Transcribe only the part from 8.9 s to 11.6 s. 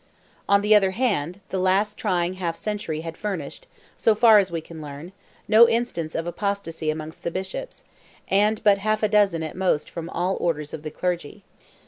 a dozen at most from all orders of the clergy.